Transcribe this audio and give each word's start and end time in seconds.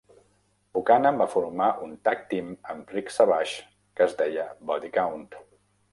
Buchanan 0.77 1.19
va 1.21 1.27
formar 1.33 1.67
un 1.87 1.93
"tag 2.09 2.25
team" 2.33 2.49
amb 2.73 2.95
Ric 2.95 3.15
Savage 3.19 3.61
que 3.99 4.07
es 4.11 4.17
deia 4.23 4.51
"Body 4.71 4.95
Count". 5.01 5.29